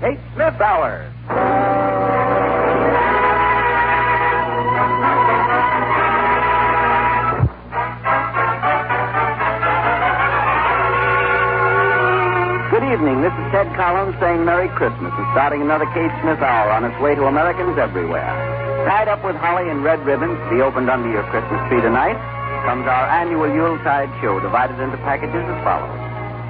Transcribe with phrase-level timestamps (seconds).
[0.00, 1.04] Kate Smith Hour.
[12.72, 13.20] Good evening.
[13.20, 16.96] This is Ted Collins saying Merry Christmas and starting another Kate Smith Hour on its
[17.04, 18.24] way to Americans everywhere.
[18.88, 22.16] Tied up with holly and red ribbons to be opened under your Christmas tree tonight
[22.64, 25.92] comes our annual Yuletide show divided into packages as follows.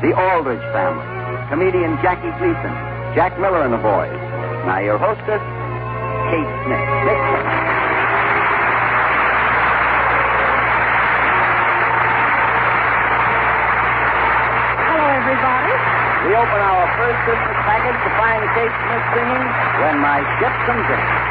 [0.07, 1.03] The Aldrich Family,
[1.51, 4.15] comedian Jackie Gleason, Jack Miller and the boys.
[4.71, 5.43] Now your hostess,
[6.31, 6.79] Kate Smith.
[6.79, 7.23] Smith.
[14.87, 15.75] Hello, everybody.
[16.23, 19.45] We open our first Christmas package to find Kate Smith singing
[19.83, 21.30] When My Ship Comes In.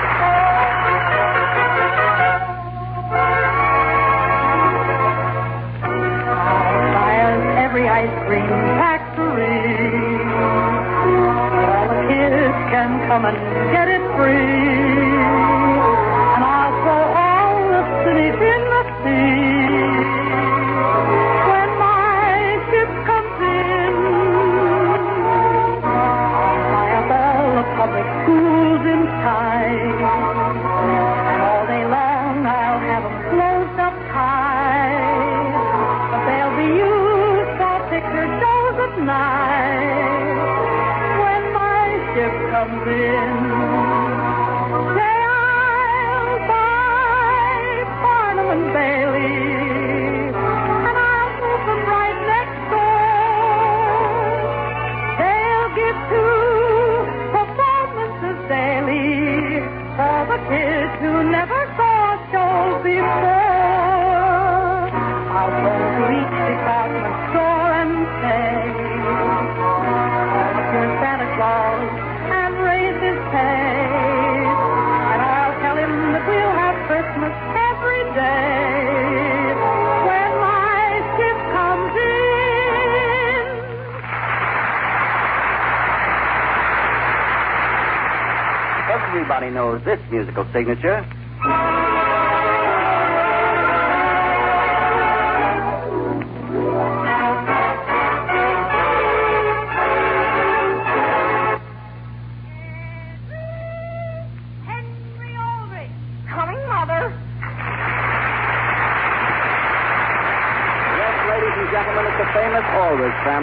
[89.70, 91.89] Everybody this musical signature.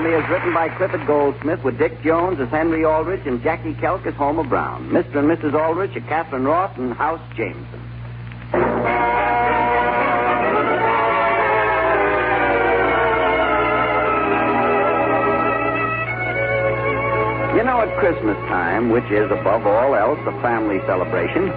[0.06, 4.14] As written by Clifford Goldsmith with Dick Jones as Henry Aldrich and Jackie Kelk as
[4.14, 4.88] Homer Brown.
[4.88, 5.16] Mr.
[5.16, 5.52] and Mrs.
[5.52, 7.82] Aldrich are Katharine Raht and House Jameson.
[17.56, 21.48] You know, at Christmas time, which is above all else a family celebration,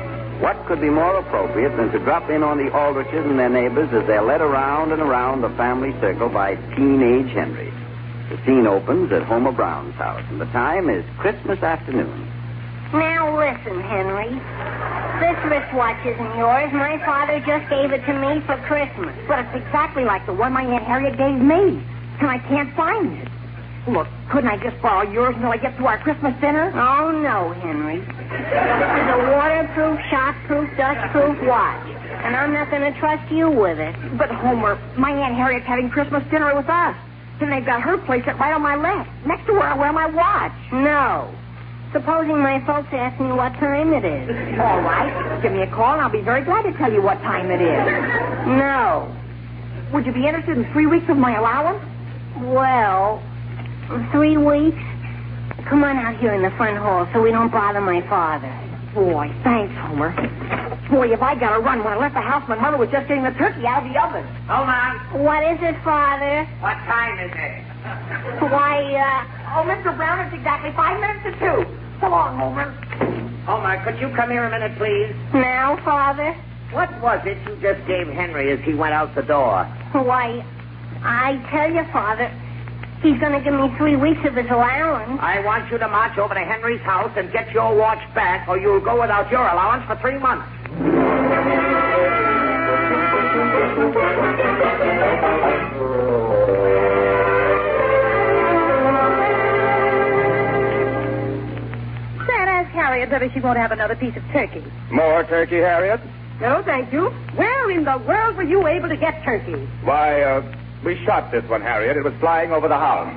[0.42, 3.90] what could be more appropriate than to drop in on the Aldriches and their neighbors
[3.94, 7.72] as they're led around and around the family circle by teenage Henry?
[8.30, 12.30] The scene opens at Homer Brown's house, and the time is Christmas afternoon.
[12.94, 14.30] Now listen, Henry.
[15.18, 16.72] This wristwatch isn't yours.
[16.72, 19.16] My father just gave it to me for Christmas.
[19.28, 21.82] But it's exactly like the one my Aunt Harriet gave me.
[22.22, 23.28] And I can't find it.
[23.88, 26.72] Look, couldn't I just borrow yours until I get to our Christmas dinner?
[26.76, 27.98] Oh, no, Henry.
[27.98, 31.88] This is a waterproof, shockproof, dustproof watch.
[32.24, 33.96] And I'm not going to trust you with it.
[34.18, 36.96] But, Homer, my Aunt Harriet's having Christmas dinner with us.
[37.42, 40.08] And they've got her placement right on my left, next to where I wear my
[40.08, 40.52] watch.
[40.74, 41.34] No.
[41.94, 44.30] Supposing my folks ask me what time it is.
[44.60, 45.40] All right.
[45.42, 47.62] Give me a call, and I'll be very glad to tell you what time it
[47.62, 48.26] is.
[48.50, 49.16] No.
[49.94, 51.84] Would you be interested in three weeks of my allowance?
[52.38, 53.22] Well,
[54.12, 54.82] three weeks?
[55.66, 58.50] Come on out here in the front hall so we don't bother my father.
[59.00, 60.12] Boy, thanks, Homer.
[60.92, 61.80] Boy, if I got to run.
[61.84, 63.96] When I left the house, my mother was just getting the turkey out of the
[63.96, 64.26] oven.
[64.52, 65.24] Hold on.
[65.24, 66.44] What is it, Father?
[66.60, 67.64] What time is it?
[68.52, 69.96] Why, uh, Oh, Mr.
[69.96, 71.64] Brown, it's exactly five minutes to two.
[72.02, 72.72] So long, Homer.
[73.48, 75.16] Homer, could you come here a minute, please?
[75.34, 76.34] now, Father?
[76.72, 79.64] What was it you just gave Henry as he went out the door?
[79.94, 80.44] Why,
[81.02, 82.28] I tell you, Father,
[83.02, 85.20] he's going to give me three weeks of his allowance.
[85.22, 88.58] I want you to march over to Henry's house and get your watch back, or
[88.58, 90.48] you'll go without your allowance for three months.
[102.28, 104.64] Dad, ask Harriet whether she won't have another piece of turkey.
[104.92, 106.00] More turkey, Harriet?
[106.40, 107.10] No, thank you.
[107.36, 109.68] Where in the world were you able to get turkey?
[109.84, 110.42] Why, uh,
[110.84, 111.98] we shot this one, Harriet.
[111.98, 113.08] It was flying over the house.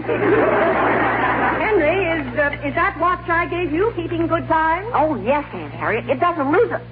[1.59, 4.85] Henry, is uh, is that watch I gave you keeping good time?
[4.95, 6.09] Oh, yes, Aunt Harriet.
[6.09, 6.83] It doesn't lose it.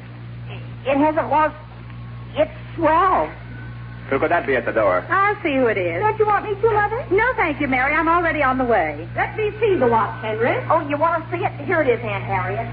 [0.87, 1.56] It hasn't lost.
[2.37, 3.32] It's swell.
[4.10, 5.06] Who could that be at the door?
[5.08, 6.02] I'll see who it is.
[6.02, 7.06] Don't you want me to, Mother?
[7.14, 7.94] No, thank you, Mary.
[7.94, 9.08] I'm already on the way.
[9.14, 10.58] Let me see the watch, Henry.
[10.68, 11.52] Oh, you want to see it?
[11.64, 12.66] Here it is, Aunt Harriet.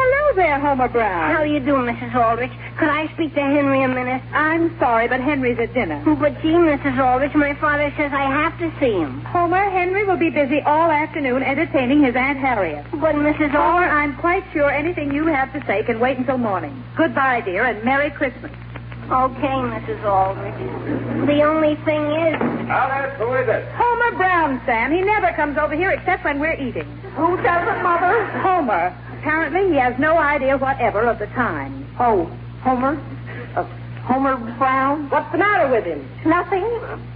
[0.00, 1.30] Hello there, Homer Brown.
[1.30, 2.14] How are you doing, Mrs.
[2.14, 2.52] Aldrich?
[2.78, 4.22] Could I speak to Henry a minute?
[4.32, 6.00] I'm sorry, but Henry's at dinner.
[6.06, 6.96] But gee, Mrs.
[6.96, 9.20] Aldrich, my father says I have to see him.
[9.26, 12.86] Homer, Henry will be busy all afternoon entertaining his Aunt Harriet.
[12.92, 13.50] But Mrs.
[13.50, 13.92] Homer, Aldrich...
[13.92, 16.82] I'm quite sure anything you have to say can wait until morning.
[16.96, 18.52] Goodbye, dear, and Merry Christmas.
[19.08, 20.04] Okay, Mrs.
[20.04, 21.26] Aldrich.
[21.26, 22.36] The only thing is...
[22.68, 23.64] Alice, who is it?
[23.72, 24.92] Homer Brown, Sam.
[24.92, 26.84] He never comes over here except when we're eating.
[27.16, 28.26] Who doesn't, Mother?
[28.44, 28.94] Homer.
[29.18, 31.88] Apparently, he has no idea whatever of the time.
[31.98, 32.26] Oh,
[32.60, 33.00] Homer?
[33.56, 33.64] Uh,
[34.04, 35.08] Homer Brown?
[35.08, 36.04] What's the matter with him?
[36.26, 36.68] Nothing.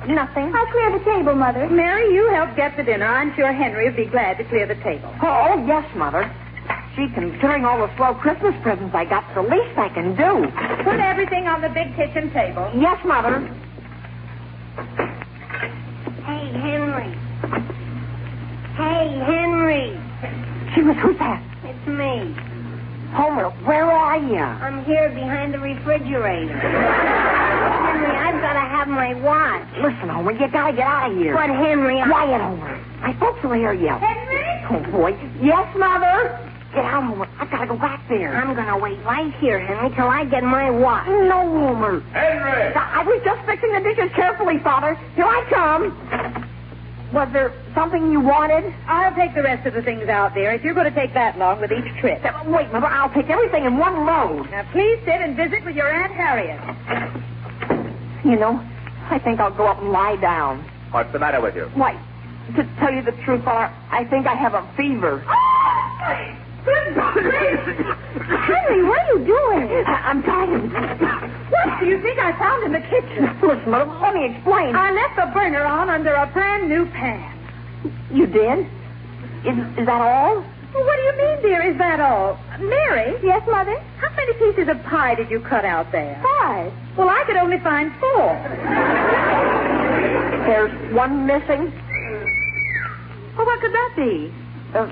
[0.09, 0.51] Nothing.
[0.55, 1.69] I'll clear the table, Mother.
[1.69, 3.05] Mary, you help get the dinner.
[3.07, 5.15] I'm sure Henry would be glad to clear the table.
[5.23, 6.25] Oh, yes, Mother.
[6.97, 10.47] Gee, considering all the slow Christmas presents I got, the least I can do.
[10.85, 12.71] Put everything on the big kitchen table.
[12.77, 13.41] Yes, Mother.
[16.21, 17.09] Hey, Henry.
[18.77, 19.97] Hey, Henry.
[20.75, 21.43] She was, who's that?
[21.65, 22.37] It's me.
[23.17, 24.37] Homer, where are you?
[24.37, 26.59] I'm here behind the refrigerator.
[26.59, 29.67] Henry, I've got to have my watch.
[29.81, 31.35] Listen, Homer, you gotta get out of here.
[31.35, 32.07] But, Henry, I...
[32.07, 32.77] Quiet, Homer.
[33.01, 33.89] My folks will hear you.
[33.89, 34.45] Henry?
[34.71, 35.17] Oh, boy.
[35.43, 36.52] Yes, Mother?
[36.75, 37.29] Get out, Homer.
[37.39, 38.35] I've got to go back there.
[38.35, 41.07] I'm going to wait right here, Henry, till I get my watch.
[41.07, 42.01] No, Homer.
[42.17, 42.73] Henry!
[42.75, 44.95] I was just fixing the dishes carefully, Father.
[45.15, 45.93] Here I come.
[47.13, 48.73] Was there something you wanted?
[48.87, 51.37] I'll take the rest of the things out there if you're going to take that
[51.37, 52.25] long with each trip.
[52.47, 52.87] Wait, Mother.
[52.87, 54.51] I'll take everything in one load.
[54.51, 56.57] Now, please sit and visit with your Aunt Harriet.
[58.25, 58.65] You know,
[59.11, 60.65] I think I'll go up and lie down.
[60.91, 61.69] What's the matter with you?
[61.75, 62.01] Why,
[62.57, 65.21] to tell you the truth, Father, I think I have a fever.
[67.53, 69.85] Henry, what are you doing?
[69.87, 70.73] I- I'm tired.
[71.51, 73.29] What do you think I found in the kitchen?
[73.43, 74.75] Listen, Mother, let me explain.
[74.77, 77.31] I left the burner on under a brand new pan.
[78.13, 78.61] You did?
[79.45, 80.45] Is, is that all?
[80.73, 81.63] Well, what do you mean, dear?
[81.63, 82.39] Is that all?
[82.61, 83.15] Mary?
[83.23, 83.79] Yes, Mother?
[84.01, 86.19] How many pieces of pie did you cut out there?
[86.41, 86.73] Five.
[86.97, 88.39] Well, I could only find four.
[90.47, 91.73] There's one missing.
[93.37, 94.33] Well, what could that be?
[94.75, 94.91] Uh,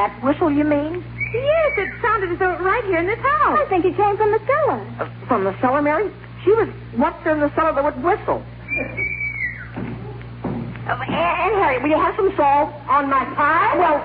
[0.00, 1.04] that whistle, you mean?
[1.34, 3.60] Yes, it sounded as though it right here in this house.
[3.60, 4.80] I think it came from the cellar.
[4.98, 6.10] Uh, from the cellar, Mary?
[6.42, 8.40] She was what's in the cellar that would whistle?
[10.88, 13.76] Uh, and, and Harry, will you have some salt on my pie?
[13.76, 14.00] Well,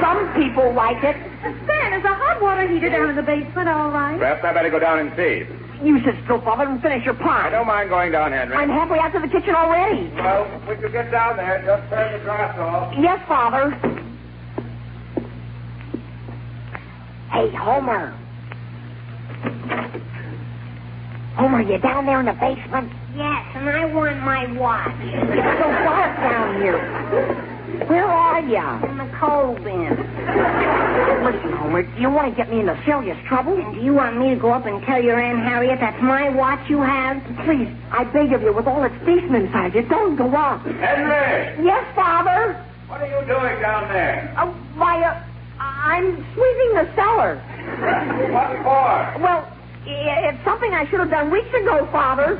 [0.00, 1.18] some people like it.
[1.42, 4.16] Sam, is the hot water heater down in the basement all right?
[4.16, 5.42] Perhaps I better go down and see.
[5.84, 7.48] You sit still, Father, and finish your pie.
[7.48, 8.56] I don't mind going down, Henry.
[8.56, 10.08] I'm halfway out to the kitchen already.
[10.14, 12.94] Well, when you get down there, just turn the glass off.
[12.96, 13.97] Yes, Father.
[17.38, 18.10] Hey, Homer.
[21.36, 22.90] Homer, you down there in the basement?
[23.14, 24.90] Yes, and I want my watch.
[24.98, 27.86] It's so dark down here.
[27.86, 28.90] Where are you?
[28.90, 29.94] In the coal bin.
[31.22, 33.54] Listen, Homer, do you want to get me into serious trouble?
[33.54, 36.30] And do you want me to go up and tell your Aunt Harriet that's my
[36.30, 37.22] watch you have?
[37.46, 40.66] Please, I beg of you, with all its decent inside you, don't go up.
[40.66, 41.64] Henry!
[41.64, 42.60] Yes, Father.
[42.88, 44.34] What are you doing down there?
[44.36, 45.22] Uh, why, uh,
[45.88, 47.40] I'm sweeping the cellar.
[48.28, 49.22] What for?
[49.24, 49.48] Well,
[49.86, 52.36] it's something I should have done weeks ago, Father.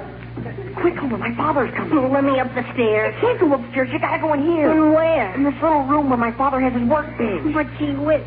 [0.76, 1.96] Quick, Homer, my father's coming.
[1.96, 3.14] Oh, let me up the stairs.
[3.16, 3.88] You Can't go upstairs.
[3.90, 4.70] You gotta go in here.
[4.70, 5.34] And where?
[5.34, 7.54] In this little room where my father has his workbench.
[7.54, 8.20] But gee whiz.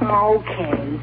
[0.00, 0.98] Okay.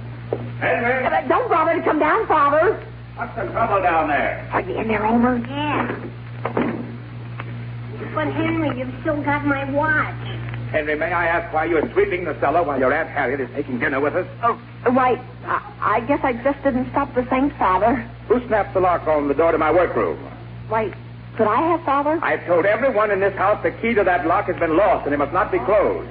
[0.60, 1.06] Henry!
[1.06, 2.84] Uh, Don't bother to come down, Father.
[3.16, 4.50] What's the trouble down there?
[4.52, 5.38] Are you in there, Homer?
[5.38, 5.86] Yeah.
[8.16, 10.31] But Henry, you've still got my watch.
[10.72, 13.78] Henry, may I ask why you're sweeping the cellar while your Aunt Harriet is taking
[13.78, 14.26] dinner with us?
[14.42, 14.54] Oh,
[14.94, 17.96] why, I, I guess I just didn't stop to think, Father.
[18.30, 20.18] Who snapped the lock on the door to my workroom?
[20.70, 20.94] Why,
[21.36, 22.20] could I have, Father?
[22.24, 25.14] I've told everyone in this house the key to that lock has been lost and
[25.14, 26.10] it must not be closed.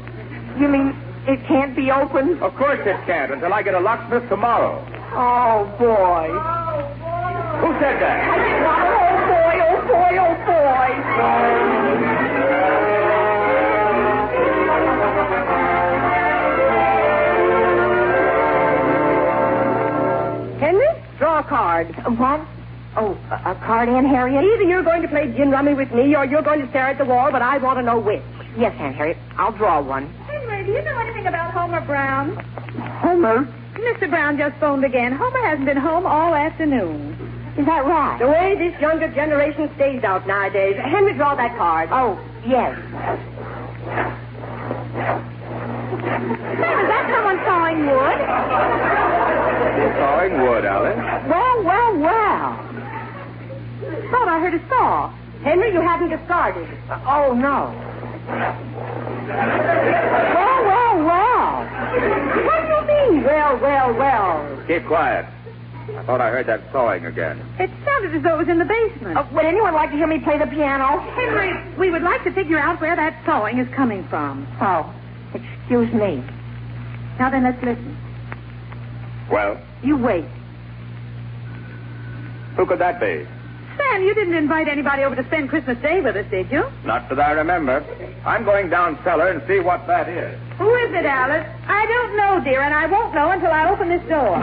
[0.60, 0.94] You mean
[1.26, 2.42] it can't be opened?
[2.42, 4.84] Of course it can't until I get a locksmith tomorrow.
[5.16, 6.28] Oh, boy.
[7.64, 8.28] Who said that?
[8.28, 8.92] I.
[8.92, 9.56] Oh, boy.
[9.64, 10.36] oh boy, oh
[12.36, 12.39] boy.
[21.80, 22.10] A.
[22.10, 22.40] What?
[22.96, 24.42] Oh, a, a card, Aunt Harriet?
[24.44, 26.98] Either you're going to play gin rummy with me or you're going to stare at
[26.98, 28.22] the wall, but I want to know which.
[28.58, 29.16] Yes, Aunt Harriet.
[29.38, 30.08] I'll draw one.
[30.26, 32.34] Henry, do you know anything about Homer Brown?
[33.00, 33.46] Homer?
[33.74, 34.10] Mr.
[34.10, 35.12] Brown just phoned again.
[35.12, 37.16] Homer hasn't been home all afternoon.
[37.56, 38.18] Is that right?
[38.18, 40.76] The way this younger generation stays out nowadays.
[40.76, 41.88] Henry, draw that card.
[41.92, 42.76] Oh, yes.
[46.00, 49.09] Is that someone sawing wood?
[50.00, 50.96] Sawing wood, Alice.
[51.28, 52.56] Well, well, well.
[54.10, 55.12] Thought I heard a saw.
[55.44, 56.66] Henry, you haven't discarded.
[57.04, 57.68] Oh, no.
[59.28, 61.68] Well, well, well.
[62.46, 64.64] What do you mean, well, well, well?
[64.66, 65.26] Keep quiet.
[65.94, 67.38] I thought I heard that sawing again.
[67.58, 69.18] It sounded as though it was in the basement.
[69.18, 70.98] Uh, would anyone like to hear me play the piano?
[71.12, 74.46] Henry, we would like to figure out where that sawing is coming from.
[74.62, 74.90] Oh,
[75.34, 76.24] excuse me.
[77.18, 77.98] Now then, let's listen.
[79.30, 80.24] Well, You wait.
[82.56, 83.26] who could that be?
[83.78, 86.64] Sam, you didn't invite anybody over to spend Christmas Day with us, did you?
[86.84, 87.80] Not that I remember.
[88.26, 90.38] I'm going down cellar and see what that is.
[90.58, 91.46] Who is it, Alice?
[91.66, 94.36] I don't know, dear, and I won't know until I open this door.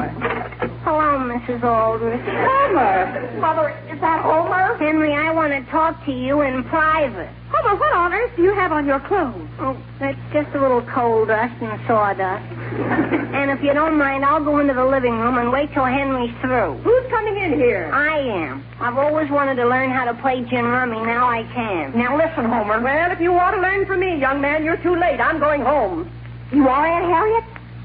[0.81, 1.61] Hello, Mrs.
[1.63, 2.21] Aldrich.
[2.25, 3.37] Homer!
[3.39, 4.77] Mother, is that Homer?
[4.77, 7.29] Henry, I want to talk to you in private.
[7.51, 9.47] Homer, what on earth do you have on your clothes?
[9.59, 12.56] Oh, that's just a little coal dust and sawdust.
[13.37, 16.33] and if you don't mind, I'll go into the living room and wait till Henry's
[16.41, 16.77] through.
[16.83, 17.89] Who's coming in here?
[17.93, 18.63] I am.
[18.79, 20.99] I've always wanted to learn how to play gin rummy.
[21.05, 21.97] Now I can.
[21.97, 22.79] Now listen, Homer.
[22.81, 25.19] Well, if you want to learn from me, young man, you're too late.
[25.19, 26.11] I'm going home.
[26.51, 27.43] You are, Aunt Harriet?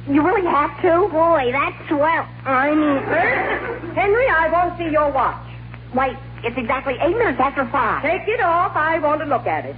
[0.08, 1.08] You really have to?
[1.10, 2.26] Boy, that's swell.
[2.44, 5.46] I mean, Henry, I won't see your watch.
[5.94, 6.16] wait.
[6.44, 8.02] It's exactly eight minutes after five.
[8.02, 8.72] Take it off.
[8.74, 9.76] I want to look at it.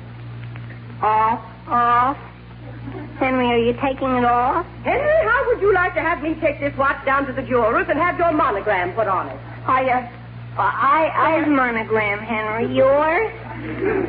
[1.02, 1.44] Off.
[1.68, 2.16] Off.
[3.18, 4.66] Henry, are you taking it off?
[4.82, 7.86] Henry, how would you like to have me take this watch down to the jeweler's
[7.88, 9.38] and have your monogram put on it?
[9.66, 10.08] I, uh,
[10.56, 11.38] I, I...
[11.42, 12.74] Whose monogram, Henry?
[12.74, 13.30] Yours?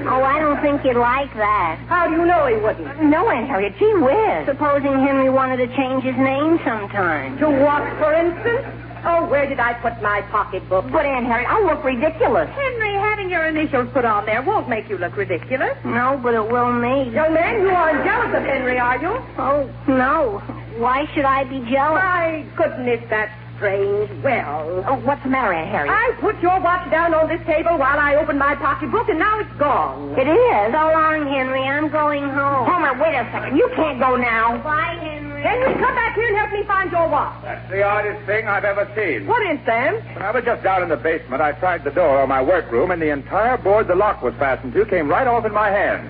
[0.07, 1.79] Oh, I don't think you'd like that.
[1.87, 3.03] How do you know he wouldn't?
[3.03, 4.45] No, Aunt Harriet, gee whiz.
[4.45, 7.37] Supposing Henry wanted to change his name sometime.
[7.39, 8.84] To what, for instance?
[9.07, 10.85] Oh, where did I put my pocketbook?
[10.91, 12.49] But, Aunt Harriet, I look ridiculous.
[12.49, 15.77] Henry, having your initials put on there won't make you look ridiculous.
[15.85, 17.09] No, but it will me.
[17.13, 19.13] Young man, you aren't jealous of Henry, are you?
[19.37, 20.39] Oh, no.
[20.77, 22.01] Why should I be jealous?
[22.03, 24.09] My goodness, that's strange.
[24.21, 25.93] Well, Oh, what's the matter, Aunt Harriet?
[25.93, 29.39] I put your watch down on this table while I opened my pocketbook, and now
[29.39, 30.11] it's gone.
[30.19, 30.73] It is.
[30.73, 31.63] So long, Henry.
[31.63, 32.67] I'm going home.
[32.67, 33.55] Homer, wait a second.
[33.55, 34.57] You can't go now.
[34.61, 35.14] Bye, Henry.
[35.45, 37.43] Henry, come back here and help me find your watch.
[37.43, 39.27] That's the oddest thing I've ever seen.
[39.27, 39.93] What is, Sam?
[40.15, 42.89] When I was just down in the basement, I tried the door of my workroom,
[42.89, 46.01] and the entire board the lock was fastened to came right off in my hand.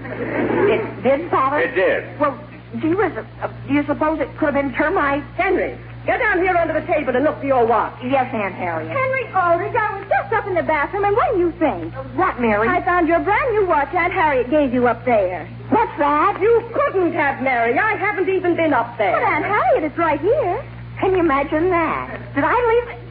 [0.72, 1.60] It did, Father?
[1.60, 2.18] It did.
[2.18, 2.40] Well,
[2.80, 5.26] gee whiz, uh, do you suppose it could have been termites?
[5.36, 7.94] Henry, get down here under the table and look for your watch.
[8.04, 8.90] Yes, Aunt Harriet.
[8.92, 11.94] Henry Aldrich, I was just up in the bathroom, and what do you think?
[12.16, 12.68] What, Mary?
[12.68, 15.48] I found your brand new watch Aunt Harriet gave you up there.
[15.70, 16.38] What's that?
[16.42, 17.78] You couldn't have, Mary.
[17.78, 19.14] I haven't even been up there.
[19.20, 20.64] But Aunt Harriet, it's right here.
[21.00, 22.18] Can you imagine that?
[22.36, 23.02] Did I leave it?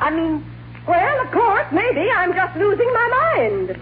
[0.00, 0.44] I mean,
[0.86, 2.08] Well, of course, maybe.
[2.10, 3.78] I'm just losing my mind.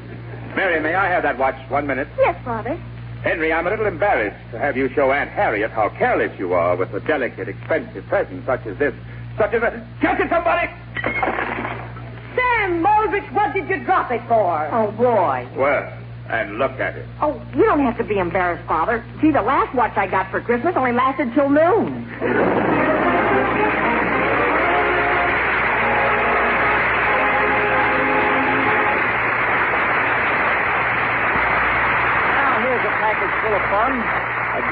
[0.56, 2.08] Mary, may I have that watch one minute?
[2.18, 2.80] Yes, Father.
[3.22, 6.74] Henry, I'm a little embarrassed to have you show Aunt Harriet how careless you are
[6.74, 8.92] with a delicate, expensive present such as this.
[9.38, 9.88] Such as a...
[10.00, 10.66] Catch it, somebody!
[12.34, 14.68] Sam Aldrich, what did you drop it for?
[14.72, 15.48] oh, boy.
[15.56, 15.98] Well,
[16.28, 17.06] and look at it.
[17.20, 19.04] Oh, you don't have to be embarrassed, Father.
[19.20, 22.08] See, the last watch I got for Christmas only lasted till noon.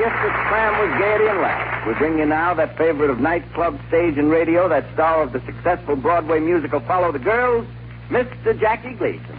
[0.01, 1.87] A gift that's crammed with gaiety and laughs.
[1.87, 5.43] We bring you now that favorite of nightclub, stage, and radio, that star of the
[5.45, 7.67] successful Broadway musical Follow the Girls,
[8.09, 8.59] Mr.
[8.59, 9.37] Jackie Gleason.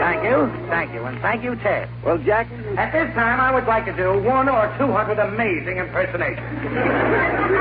[0.00, 0.48] Thank you.
[0.68, 1.04] Thank you.
[1.04, 1.88] And thank you, Ted.
[2.04, 5.76] Well, Jackie, At this time, I would like to do one or two hundred amazing
[5.78, 6.48] impersonations.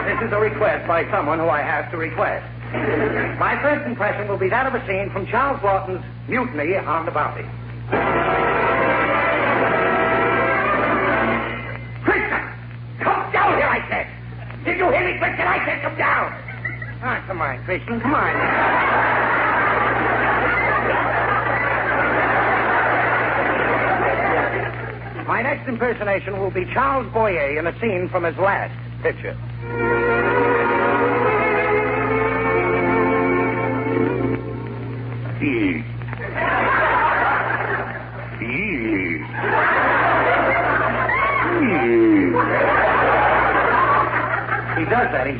[0.07, 2.45] this is a request by someone who I have to request.
[2.71, 7.11] My first impression will be that of a scene from Charles Laughton's Mutiny on the
[7.11, 7.41] Bounty.
[12.03, 12.43] Christian!
[13.01, 14.07] Come down here, I said!
[14.65, 15.47] Did you hear me, Christian?
[15.47, 16.31] I said come down!
[17.01, 18.33] Ah, come on, Christian, come on.
[25.25, 29.37] My next impersonation will be Charles Boyer in a scene from his last picture.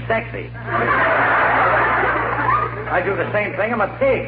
[0.07, 0.49] Sexy.
[2.89, 3.71] I do the same thing.
[3.73, 4.25] I'm a pig.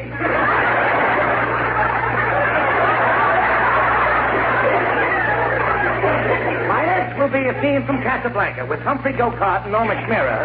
[6.68, 10.38] My next will be a scene from Casablanca with Humphrey Gocart and Norma Schmirra,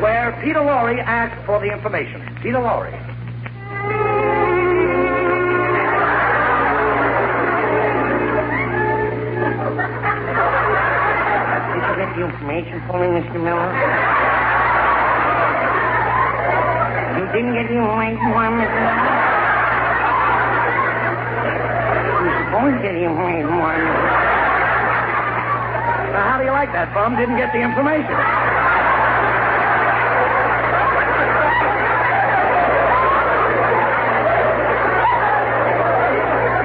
[0.00, 2.22] where Peter Lorre asks for the information.
[2.42, 3.07] Peter Lorre.
[12.18, 13.38] The information for me, Mr.
[13.38, 13.70] Miller?
[17.14, 18.74] You didn't get the information for me, Mr.
[18.74, 19.06] Miller?
[22.18, 23.86] You supposed to get the information for me.
[26.10, 27.14] Now, how do you like that, bum?
[27.14, 28.10] Didn't get the information.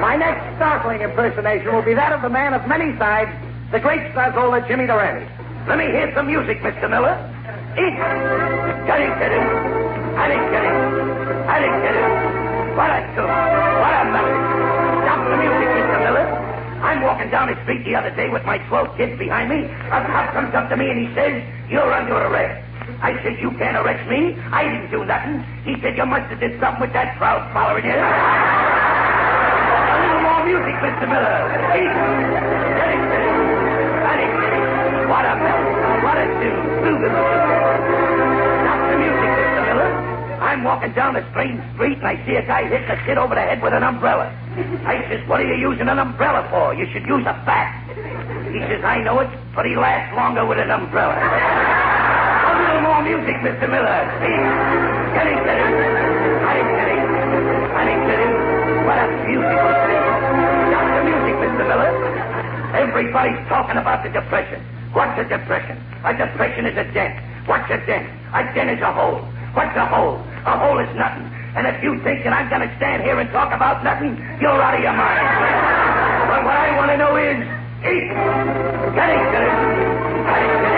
[0.02, 3.30] My next startling impersonation will be that of the man of many sides,
[3.70, 5.43] the great Schnozzola Jimmy Durante.
[5.64, 6.92] Let me hear some music, Mr.
[6.92, 7.16] Miller.
[7.72, 7.96] Eat.
[8.84, 9.48] Get it, get it.
[10.12, 10.76] I didn't get it.
[11.48, 12.04] I didn't get it.
[12.76, 13.24] What a tune.
[13.24, 14.44] What a melody.
[15.08, 16.04] Stop the music, Mr.
[16.04, 16.28] Miller.
[16.84, 19.64] I'm walking down the street the other day with my 12 kids behind me.
[19.64, 21.32] A cop comes up to me and he says,
[21.72, 22.60] You're under arrest.
[23.00, 24.36] I said, You can't arrest me.
[24.52, 25.40] I didn't do nothing.
[25.64, 27.96] He said, You must have did something with that crowd following you.
[29.80, 31.08] A little more music, Mr.
[31.08, 31.40] Miller.
[31.72, 31.88] Eat.
[31.88, 33.32] Get it, get it.
[34.04, 35.08] Get it, get it.
[35.08, 35.53] What a melody.
[36.32, 37.12] Miller.
[37.12, 39.60] Stop the music, Mr.
[39.68, 39.90] Miller.
[40.40, 43.34] I'm walking down a strange street and I see a guy hitting a kid over
[43.34, 44.32] the head with an umbrella.
[44.86, 46.72] I says, what are you using an umbrella for?
[46.74, 47.76] You should use a bat.
[48.52, 51.12] He says, I know it, but he lasts longer with an umbrella.
[51.12, 53.66] A little more music, Mr.
[53.68, 54.00] Miller.
[54.22, 54.38] See?
[55.12, 55.72] Get it, get it.
[56.44, 57.02] I get it.
[57.74, 58.32] I get it.
[58.86, 60.04] What a beautiful thing.
[60.70, 61.64] Stop the music, Mr.
[61.68, 61.92] Miller.
[62.78, 64.62] Everybody's talking about the depression.
[64.94, 65.76] What's a depression?
[66.06, 67.18] A depression is a dent.
[67.50, 68.06] What's a dent?
[68.30, 69.26] A dent is a hole.
[69.52, 70.22] What's a hole?
[70.46, 71.26] A hole is nothing.
[71.58, 74.54] And if you think that I'm going to stand here and talk about nothing, you're
[74.54, 75.26] out of your mind.
[76.30, 77.42] But what I want to know is,
[77.82, 78.06] eat.
[78.94, 79.54] Get it, get it.
[80.30, 80.73] Get it, get it.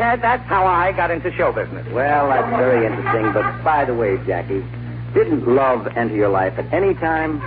[0.00, 1.86] Ted, that's how I got into show business.
[1.92, 3.34] Well, that's very interesting.
[3.34, 4.64] But by the way, Jackie,
[5.12, 7.38] didn't love enter your life at any time?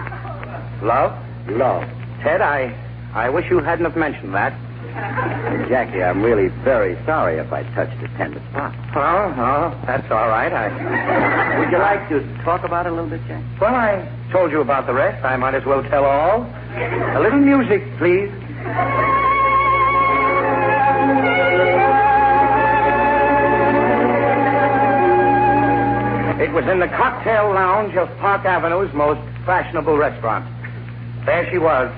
[0.85, 1.17] Love?
[1.49, 1.81] Love.
[2.21, 2.69] Ted, I,
[3.15, 4.53] I wish you hadn't have mentioned that.
[4.53, 8.75] And Jackie, I'm really very sorry if I touched a tender spot.
[8.95, 10.53] Oh, oh, that's all right.
[10.53, 13.43] I, Would you like to talk about it a little bit, Jackie?
[13.59, 15.25] well, I told you about the rest.
[15.25, 16.43] I might as well tell all.
[16.43, 18.29] A little music, please.
[26.53, 30.45] Was in the cocktail lounge of Park Avenue's most fashionable restaurant.
[31.25, 31.91] There she was,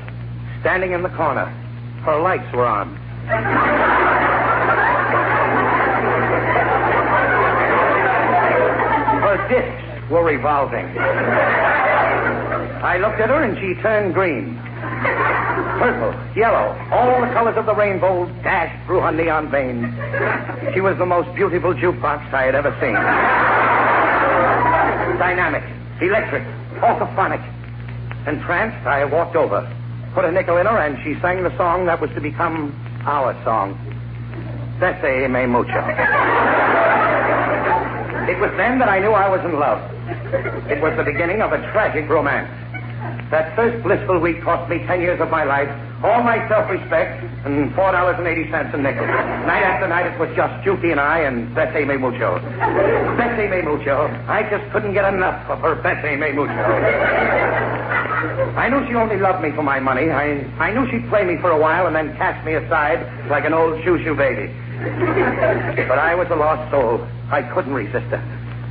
[0.62, 1.46] standing in the corner.
[2.08, 2.96] Her lights were on.
[9.20, 10.86] Her discs were revolving.
[12.80, 14.56] I looked at her and she turned green.
[15.84, 19.84] Purple, yellow, all the colors of the rainbow dashed through her neon veins.
[20.74, 22.96] She was the most beautiful jukebox I had ever seen.
[25.18, 25.64] Dynamic,
[26.02, 26.44] electric,
[26.82, 27.42] orthophonic.
[28.28, 29.62] Entranced, I walked over,
[30.14, 32.74] put a nickel in her, and she sang the song that was to become
[33.06, 33.80] our song.
[34.80, 35.80] Bessie me mucho.
[38.28, 39.80] It was then that I knew I was in love.
[40.70, 42.50] It was the beginning of a tragic romance.
[43.32, 45.68] That first blissful week cost me ten years of my life,
[46.06, 49.06] all my self-respect, and four dollars and eighty cents a nickel.
[49.06, 52.38] Night after night, it was just Jukie and I and Bessie me mucho.
[53.18, 54.06] Bessie me mucho.
[54.30, 56.54] I just couldn't get enough of her Bessie me mucho.
[58.56, 60.12] I knew she only loved me for my money.
[60.12, 63.46] I, I knew she'd play me for a while and then cast me aside like
[63.46, 64.54] an old shoo-shoo baby.
[65.88, 67.06] But I was a lost soul.
[67.32, 68.22] I couldn't resist her.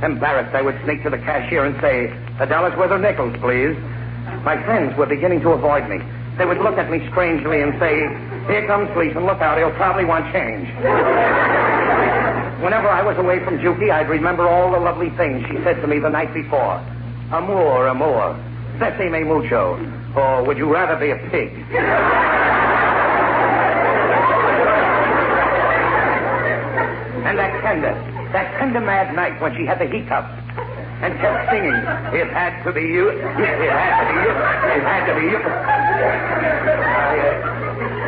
[0.03, 2.07] Embarrassed, I would sneak to the cashier and say,
[2.39, 3.75] a dollar's worth of nickels, please.
[4.43, 5.99] My friends were beginning to avoid me.
[6.37, 8.05] They would look at me strangely and say,
[8.47, 10.67] here comes Gleason, look out, he'll probably want change.
[12.61, 15.87] Whenever I was away from Jukie, I'd remember all the lovely things she said to
[15.87, 16.77] me the night before.
[17.31, 18.35] Amour, amour.
[18.79, 19.77] Bessie me mucho.
[20.15, 21.51] Or would you rather be a pig?
[27.25, 27.93] And that tender,
[28.31, 30.44] that tender mad night when she had the hiccups
[31.05, 31.77] and kept singing,
[32.17, 34.31] it had to be you, it had to be you,
[34.73, 35.37] it had to be you.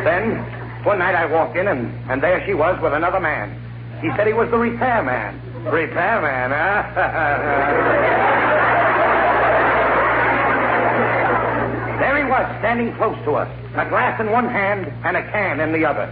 [0.02, 0.42] Then,
[0.84, 3.54] One night I walked in, and, and there she was with another man.
[4.02, 5.40] He said he was the repairman.
[5.70, 6.82] Repairman, huh?
[12.00, 15.60] there he was, standing close to us, a glass in one hand and a can
[15.60, 16.06] in the other.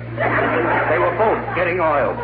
[0.90, 2.16] They were both getting oiled.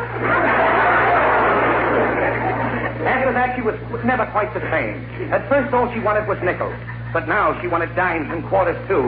[3.05, 5.03] After that, she was never quite the same.
[5.31, 6.75] At first, all she wanted was nickels.
[7.13, 9.03] But now she wanted dimes and quarters, too.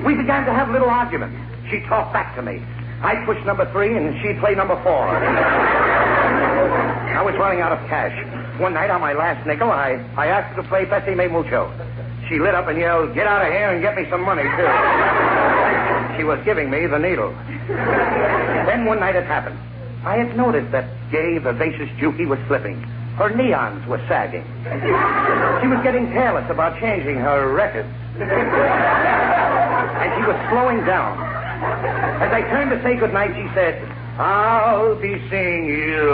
[0.00, 1.36] We began to have little arguments.
[1.70, 2.62] She talked back to me.
[3.02, 5.08] I pushed number three, and she'd play number four.
[7.16, 8.16] I was running out of cash.
[8.60, 11.72] One night on my last nickel, I, I asked her to play Bessie Me Mucho.
[12.28, 14.68] She lit up and yelled, Get out of here and get me some money, too.
[16.16, 17.34] She was giving me the needle.
[18.66, 19.58] Then one night it happened.
[20.04, 22.80] I had noticed that gay, vivacious Jukie was slipping.
[23.16, 24.44] Her neons were sagging.
[25.60, 27.88] She was getting careless about changing her records.
[28.18, 31.18] And she was slowing down.
[32.22, 33.82] As I turned to say goodnight, she said,
[34.18, 36.12] I'll be seeing you.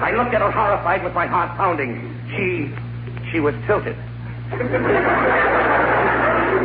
[0.00, 2.12] I looked at her horrified with my heart pounding.
[2.36, 2.70] She,
[3.32, 3.96] she was tilted.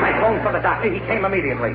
[0.02, 0.94] I phoned for the doctor.
[0.94, 1.74] He came immediately.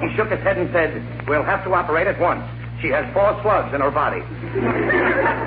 [0.00, 2.42] He shook his head and said, We'll have to operate at once.
[2.84, 4.20] She has four slugs in her body.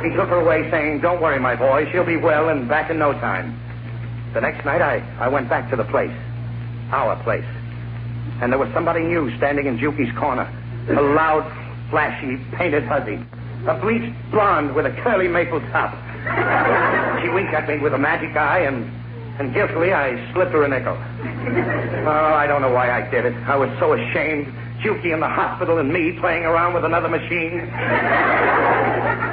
[0.01, 1.85] He took her away, saying, Don't worry, my boy.
[1.91, 3.53] She'll be well and back in no time.
[4.33, 6.09] The next night, I, I went back to the place.
[6.89, 7.45] Our place.
[8.41, 10.49] And there was somebody new standing in Jukie's corner.
[10.89, 11.45] A loud,
[11.91, 13.21] flashy, painted hussy.
[13.67, 15.93] A bleached blonde with a curly maple top.
[17.21, 18.81] She winked at me with a magic eye, and,
[19.37, 20.97] and guiltily I slipped her a nickel.
[20.97, 23.35] Oh, I don't know why I did it.
[23.45, 24.51] I was so ashamed.
[24.83, 27.61] Jukie in the hospital and me playing around with another machine.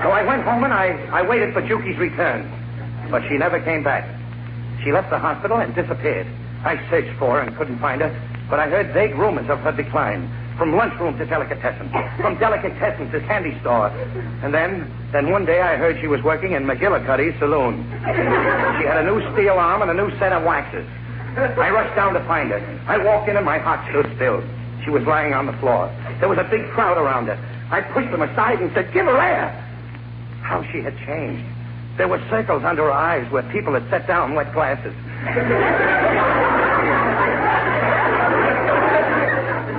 [0.03, 2.49] So I went home and I, I waited for Jukie's return.
[3.11, 4.09] But she never came back.
[4.83, 6.27] She left the hospital and disappeared.
[6.65, 8.11] I searched for her and couldn't find her,
[8.49, 10.31] but I heard vague rumors of her decline.
[10.57, 11.91] From lunchroom to delicatessen,
[12.23, 13.89] from delicatessen to candy store.
[14.45, 17.83] And then, then one day I heard she was working in McGillicuddy's saloon.
[18.79, 20.87] She had a new steel arm and a new set of waxes.
[21.37, 22.61] I rushed down to find her.
[22.87, 24.45] I walked in and my heart stood still.
[24.85, 25.89] She was lying on the floor.
[26.21, 27.39] There was a big crowd around her.
[27.71, 29.51] I pushed them aside and said, Give her air.
[30.43, 31.45] How she had changed.
[31.97, 34.93] There were circles under her eyes where people had set down wet glasses.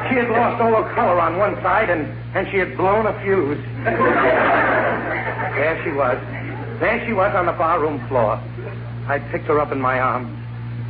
[0.10, 3.14] She had lost all her color on one side, and, and she had blown a
[3.22, 3.62] fuse.
[5.54, 6.18] there she was.
[6.80, 8.42] There she was on the barroom floor.
[9.08, 10.32] I picked her up in my arms.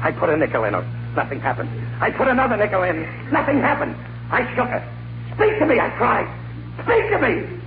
[0.02, 0.86] I put a nickel in her.
[1.16, 1.85] Nothing happened.
[2.02, 3.04] I put another nickel in.
[3.32, 3.96] Nothing happened.
[4.32, 4.84] I shook her.
[5.36, 6.28] Speak to me, I cried.
[6.84, 7.62] Speak to me.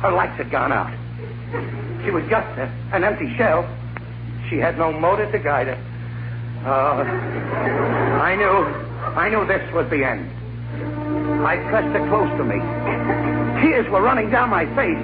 [0.00, 0.92] Her lights had gone out.
[2.04, 3.68] She was just a, an empty shell.
[4.48, 5.78] She had no motor to guide her.
[6.66, 7.04] Oh, uh,
[8.24, 8.56] I knew,
[9.16, 10.30] I knew this was the end.
[11.44, 12.56] I pressed her close to me.
[13.60, 15.00] Tears were running down my face.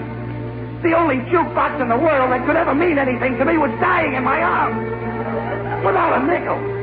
[0.83, 4.15] The only jukebox in the world that could ever mean anything to me was dying
[4.15, 5.85] in my arms.
[5.85, 6.80] Without a nickel.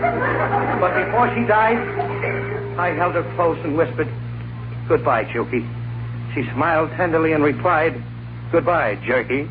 [0.00, 1.78] But before she died,
[2.78, 4.08] I held her close and whispered,
[4.88, 5.66] Goodbye, Jukie.
[6.34, 8.00] She smiled tenderly and replied,
[8.52, 9.48] Goodbye, Jerky.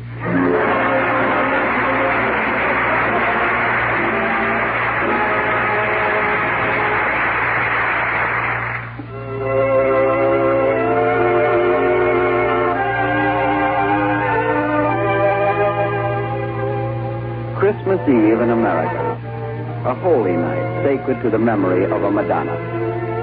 [20.00, 22.54] Holy night sacred to the memory of a Madonna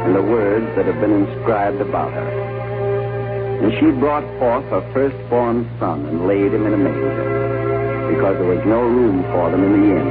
[0.05, 2.29] and the words that have been inscribed about her.
[3.63, 7.35] And she brought forth her firstborn son and laid him in a manger
[8.13, 10.07] because there was no room for them in the inn.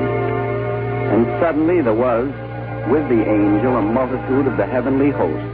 [1.15, 2.27] And suddenly there was,
[2.91, 5.47] with the angel, a multitude of the heavenly host,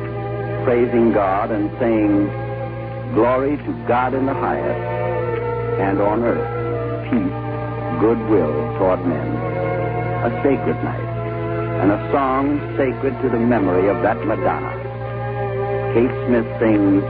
[0.64, 2.26] praising God and saying,
[3.14, 4.80] Glory to God in the highest,
[5.80, 6.48] and on earth,
[7.10, 9.49] peace, goodwill toward men.
[10.20, 14.76] A sacred night, and a song sacred to the memory of that Madonna.
[15.94, 17.02] Kate Smith sings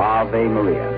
[0.00, 0.89] Ave Maria.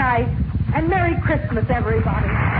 [0.00, 0.32] night,
[0.74, 2.59] and Merry Christmas, everybody.